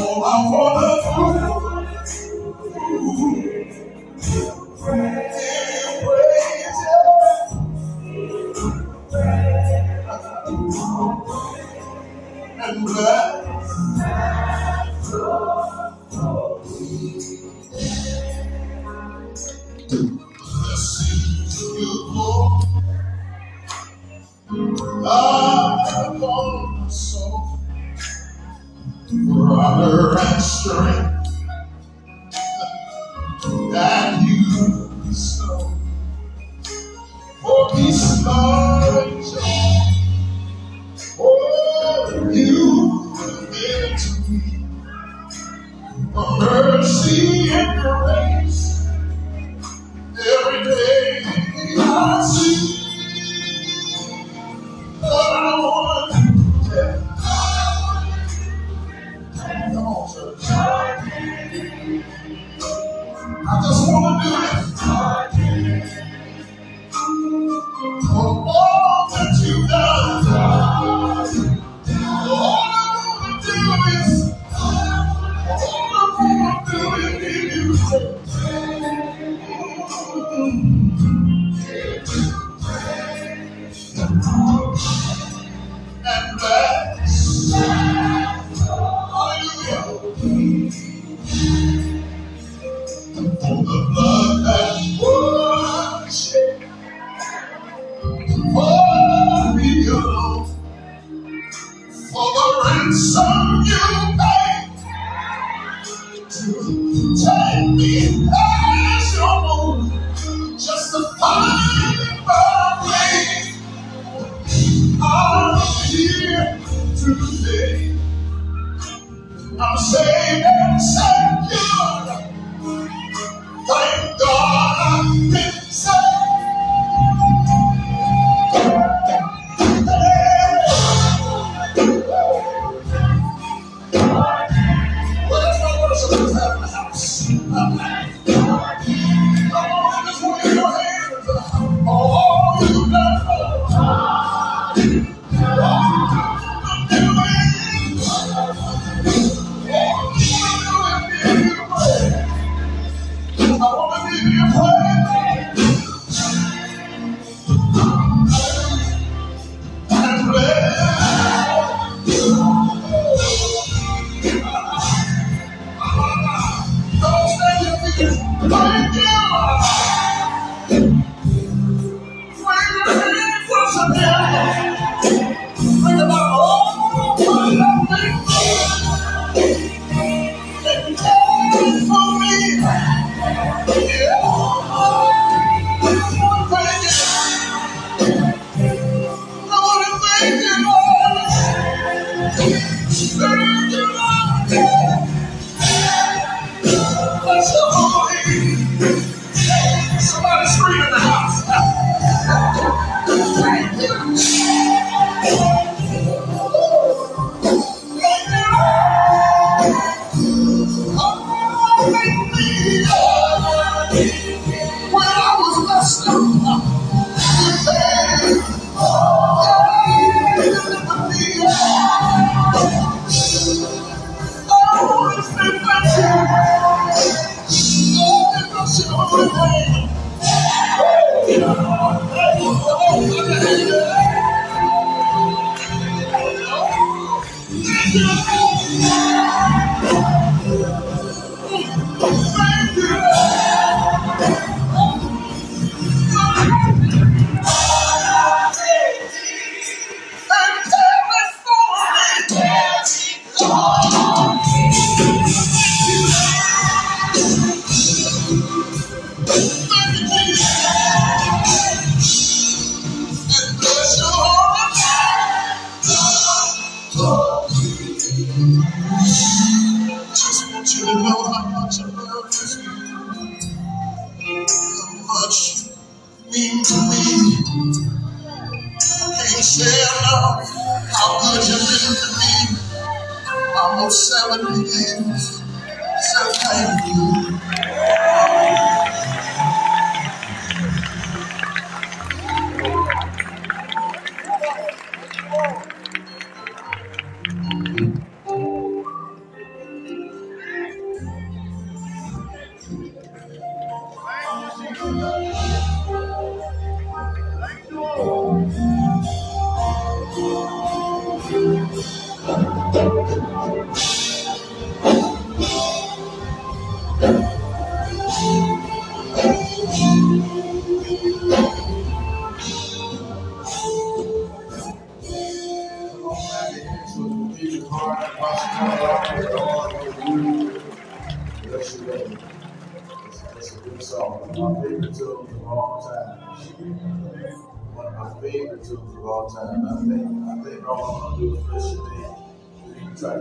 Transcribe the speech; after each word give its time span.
all 0.00 0.24
I 0.24 0.50
wanna 0.50 1.67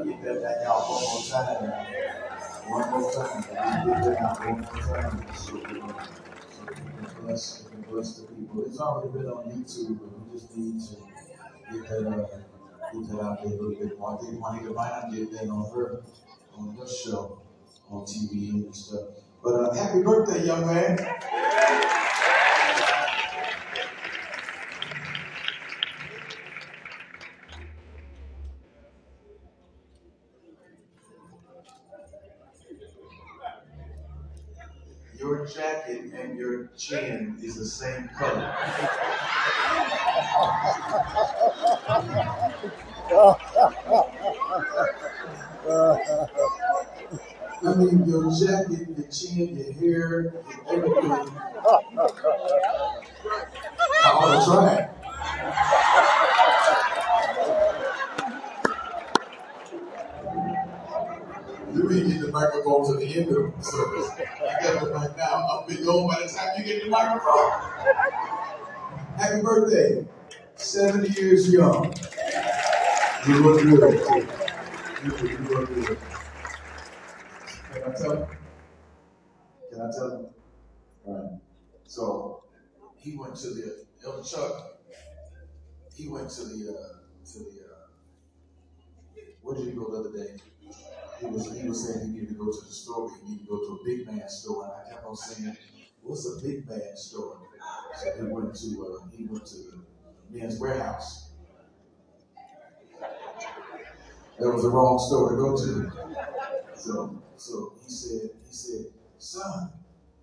To 0.08 0.14
get 0.14 0.24
that 0.24 0.66
out 0.66 0.88
one 0.88 1.04
more 1.04 1.22
time. 1.28 1.68
One 2.72 2.92
more 2.92 3.12
time. 3.12 3.44
Out 3.60 4.40
one 4.40 4.62
more 4.62 4.72
time. 4.72 5.36
So 5.36 5.56
we 5.56 5.62
can, 5.64 5.82
so 6.50 6.64
we 6.66 6.76
can 6.76 7.26
bless, 7.26 7.66
we 7.66 7.72
can 7.72 7.92
bless 7.92 8.16
the 8.16 8.28
people. 8.28 8.64
It's 8.66 8.80
already 8.80 9.12
been 9.12 9.28
on 9.28 9.52
YouTube, 9.52 10.00
but 10.00 10.08
we 10.28 10.40
just 10.40 10.56
need 10.56 10.80
to 10.80 10.96
get 11.74 11.90
that 11.90 12.08
uh, 12.08 12.28
get 12.94 13.10
that 13.10 13.22
out 13.22 13.44
there 13.44 13.52
a 13.52 13.56
little 13.58 13.76
bit 13.76 14.00
more. 14.00 14.18
I 14.18 14.26
think 14.26 14.40
Juanita 14.40 14.72
not 14.72 15.12
get 15.14 15.32
that 15.34 15.50
on 15.50 15.72
her 15.76 16.02
on 16.58 16.78
her 16.78 16.88
show 16.88 17.42
on 17.92 18.06
TV 18.06 18.52
and 18.52 18.74
stuff. 18.74 19.10
But 19.44 19.56
uh, 19.56 19.74
happy 19.74 20.04
birthday, 20.04 20.46
young 20.46 20.68
man. 20.68 20.98
Your 35.20 35.48
jacket 35.48 36.14
and 36.14 36.38
your 36.38 36.67
chin 36.78 37.38
is 37.42 37.58
the 37.58 37.66
same 37.66 38.10
color. 38.18 38.56
I 47.66 47.74
mean, 47.76 48.06
your 48.06 48.32
jacket, 48.32 48.88
your 48.98 49.08
chin, 49.10 49.58
your 49.58 49.74
hair, 49.74 50.34
everything. 50.70 51.12
I 51.12 51.26
ought 54.06 54.46
try 54.46 54.76
it. 54.76 54.90
Ain't 62.38 62.54
get 62.54 63.00
the 63.00 63.16
end 63.18 63.30
of 63.36 63.58
the 63.58 63.64
service. 63.64 64.12
I 64.12 64.62
got 64.62 64.84
it 64.84 64.94
right 64.94 65.18
now. 65.18 65.48
I'll 65.50 65.66
be 65.68 65.78
gone 65.78 66.08
by 66.08 66.22
the 66.22 66.30
time 66.32 66.50
you 66.58 66.66
get 66.66 66.84
the 66.84 66.90
microphone. 66.90 67.52
Happy 69.18 69.42
birthday. 69.42 70.08
70 70.56 71.20
years 71.20 71.52
young. 71.52 71.96
You 73.28 73.40
look 73.40 73.62
good. 73.64 74.00
You 75.04 75.28
you 75.28 75.38
look 75.50 75.74
good. 75.74 75.98
Can 77.74 77.84
I 77.84 77.98
tell 77.98 78.14
you? 78.14 78.28
Can 79.72 79.82
I 79.82 79.92
tell 79.92 80.10
you? 80.10 80.30
All 81.08 81.14
right. 81.14 81.42
So 81.88 82.44
he 82.98 83.18
went 83.18 83.36
to 83.38 83.48
the 83.50 83.86
Elder 84.06 84.24
Chuck. 84.24 84.80
He 85.96 86.08
went 86.08 86.30
to 86.30 86.44
the 86.44 86.70
uh, 86.70 87.34
to 87.34 87.40
the 87.40 87.62
uh, 87.66 87.88
where 89.42 89.56
did 89.56 89.66
he 89.66 89.72
go 89.72 89.90
the 89.90 90.10
other 90.10 90.26
day? 90.26 90.36
He 91.20 91.26
was 91.26 91.60
he 91.60 91.68
was 91.68 91.88
saying 91.88 92.08
he 92.08 92.14
needed 92.14 92.30
to 92.30 92.36
go 92.36 92.52
to 92.52 92.66
the 92.66 92.72
store. 92.72 93.10
He 93.10 93.32
needed 93.32 93.48
to 93.48 93.50
go 93.50 93.58
to 93.58 93.80
a 93.82 93.86
big 93.86 94.06
man 94.08 94.30
store, 94.30 94.64
and 94.66 94.74
I 94.74 94.90
kept 94.90 95.06
on 95.06 95.16
saying, 95.16 95.58
"What's 96.04 96.28
a 96.28 96.42
big 96.46 96.68
man 96.68 96.96
store?" 96.96 97.40
So 97.96 98.14
he 98.18 98.24
went 98.24 98.56
to 98.56 98.68
uh, 98.68 99.08
he 99.16 99.26
went 99.26 99.46
to 99.48 99.58
the 99.58 99.84
Men's 100.30 100.60
Wearhouse. 100.60 101.30
That 104.40 104.52
was 104.52 104.64
the 104.64 104.70
wrong 104.70 105.00
store 105.00 105.32
to 105.32 105.36
go 105.36 105.58
to. 105.58 105.92
So 106.76 107.24
so 107.38 107.74
he 107.84 107.92
said 107.92 108.30
he 108.48 108.54
said, 108.56 108.86
"Son, 109.18 109.72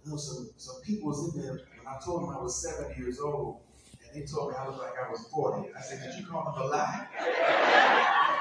you 0.04 0.12
know 0.12 0.16
some 0.16 0.50
some 0.56 0.80
people 0.82 1.08
was 1.08 1.34
in 1.34 1.42
there 1.42 1.52
when 1.52 1.86
I 1.88 1.98
told 2.04 2.22
him 2.22 2.30
I 2.30 2.40
was 2.40 2.62
seven 2.62 2.94
years 2.96 3.18
old, 3.18 3.60
and 4.02 4.22
they 4.22 4.26
told 4.26 4.50
me 4.50 4.56
I 4.58 4.66
looked 4.66 4.78
like 4.78 4.92
I 5.04 5.10
was 5.10 5.26
40. 5.32 5.70
I 5.76 5.80
said, 5.80 6.00
Did 6.02 6.20
you 6.20 6.26
call 6.26 6.44
them 6.44 6.62
a 6.62 6.66
lie? 6.66 8.40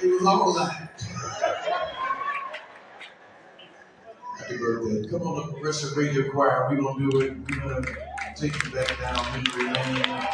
It 0.00 0.06
was 0.06 0.24
all 0.26 0.48
a 0.48 0.54
lie. 0.54 0.88
Happy 4.38 4.56
birthday. 4.58 5.08
Come 5.10 5.22
on 5.22 5.46
the 5.46 5.52
Progressive 5.54 5.96
Radio 5.96 6.30
Choir. 6.30 6.68
We're 6.70 6.76
going 6.76 6.98
to 6.98 7.10
do 7.10 7.20
it. 7.20 7.36
We're 7.50 7.60
going 7.68 7.82
to 7.84 7.96
take 8.36 8.64
you 8.64 8.70
back 8.70 8.96
down 9.00 9.24
memory 9.32 9.74
lane. 9.74 10.28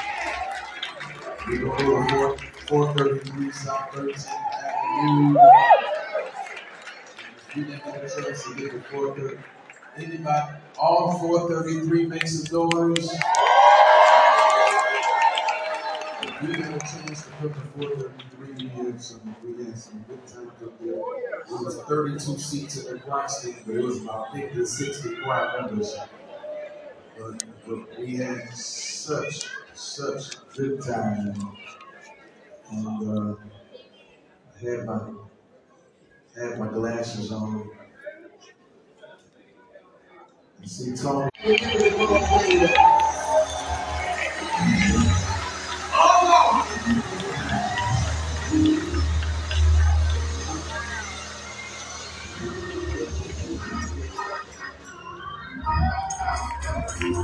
We're 1.49 1.61
going 1.61 1.78
to 1.78 1.85
go 1.85 2.35
to 2.35 2.38
4, 2.68 2.94
433 2.94 3.52
South 3.52 3.90
13th 3.92 4.28
Avenue. 4.28 5.38
You 7.54 7.64
didn't 7.64 7.87
a 7.87 8.23
chance 8.23 8.44
to 8.44 8.54
get 8.56 8.71
to 8.73 8.80
430. 8.90 9.38
Anybody? 9.97 10.56
All 10.78 11.18
433 11.21 12.06
make 12.06 12.26
some 12.26 12.68
noise. 12.71 13.09
We 16.43 16.49
had 16.53 16.75
a 16.75 16.79
chance 16.81 17.26
to 17.26 17.31
come 17.31 17.55
to 17.55 17.61
433. 17.79 18.67
We 18.67 18.69
had 18.71 19.00
some, 19.00 19.37
we 19.45 19.64
had 19.64 19.79
some 19.79 20.05
good 20.09 20.26
times 20.26 20.62
up 20.64 20.81
there. 20.81 20.91
It 20.91 21.49
was 21.49 21.81
32 21.87 22.38
seats 22.38 22.85
in 22.85 22.95
the 22.95 22.99
choir 23.00 23.26
but 23.67 23.75
it 23.75 23.83
was 23.83 24.03
about 24.03 24.33
50 24.33 24.55
to 24.55 24.67
60 24.67 25.17
choir 25.23 25.61
members. 25.61 25.97
But, 27.17 27.45
but 27.67 27.99
we 27.99 28.17
had 28.17 28.49
such, 28.50 29.47
such 29.75 30.37
good 30.57 30.83
time. 30.83 31.35
And 32.73 33.09
uh, 33.09 33.37
I 34.57 34.71
had 34.71 34.87
my, 34.87 35.00
had 36.37 36.59
my 36.59 36.69
glasses 36.69 37.31
on. 37.31 37.71
See 40.64 40.97
Tony? 40.97 41.31
Thank 56.87 57.17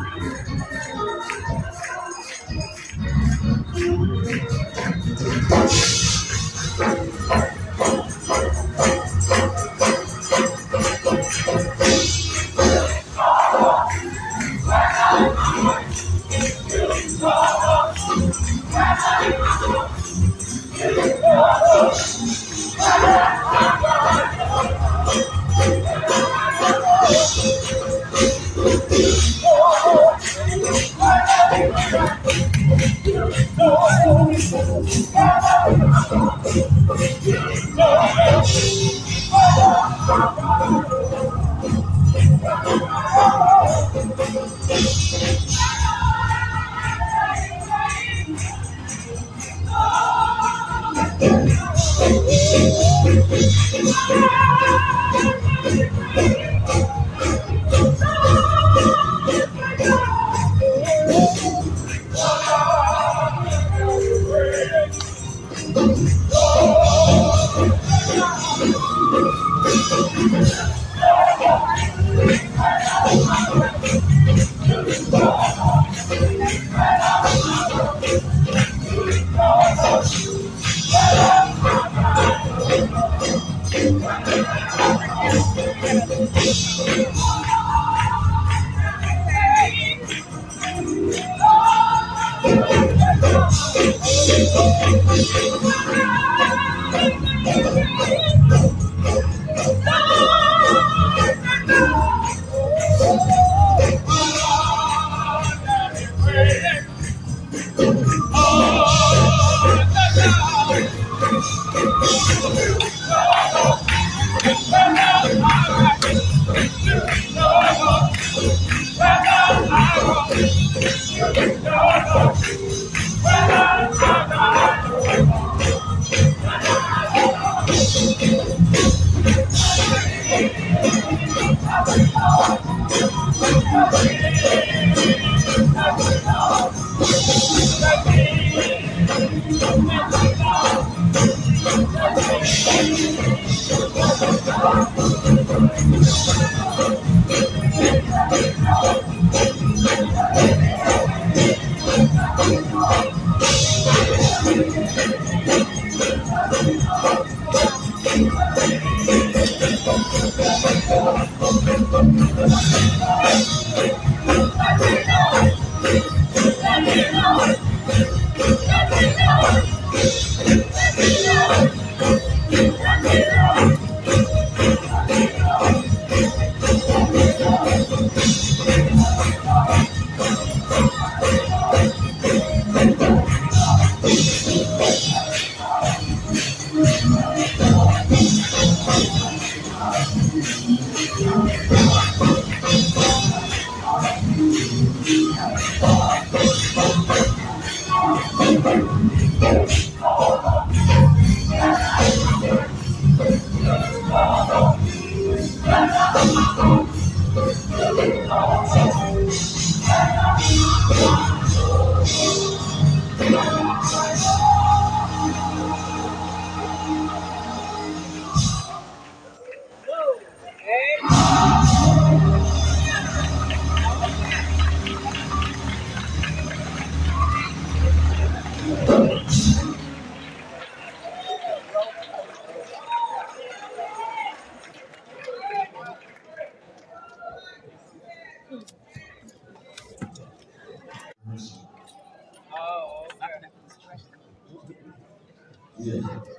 Yes. 245.82 246.29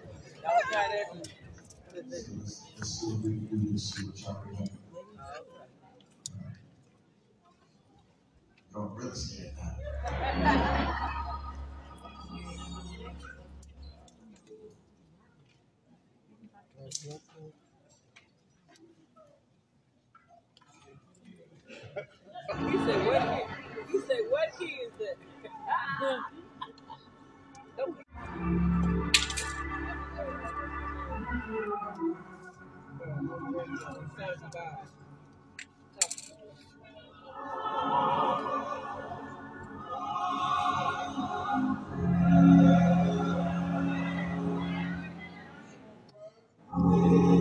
Be 46.73 47.40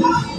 何? 0.00 0.33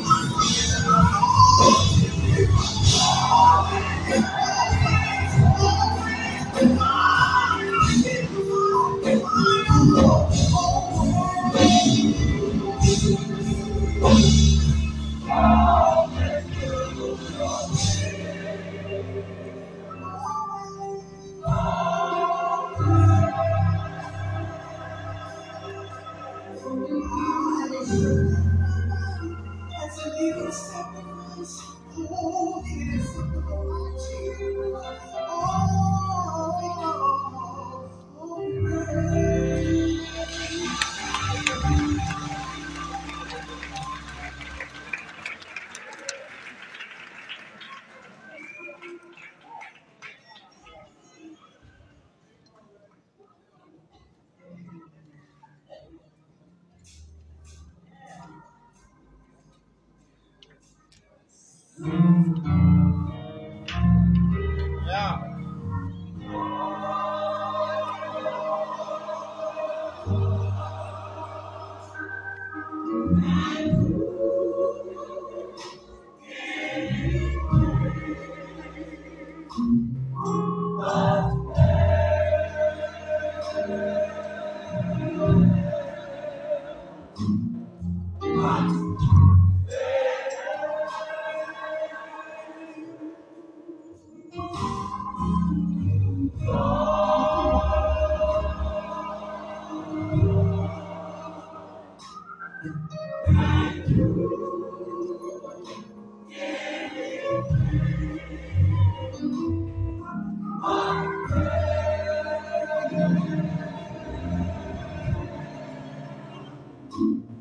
Mm-hmm. 116.98 117.35